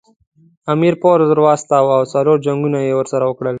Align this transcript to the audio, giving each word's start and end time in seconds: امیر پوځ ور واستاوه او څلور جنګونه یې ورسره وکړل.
امیر 0.73 0.93
پوځ 1.01 1.19
ور 1.29 1.39
واستاوه 1.47 1.91
او 1.99 2.03
څلور 2.13 2.37
جنګونه 2.45 2.79
یې 2.87 2.93
ورسره 2.95 3.23
وکړل. 3.27 3.49